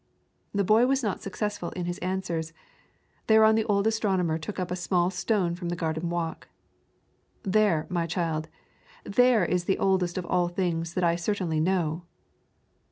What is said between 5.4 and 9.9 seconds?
from the garden walk: 'There, my child, there is the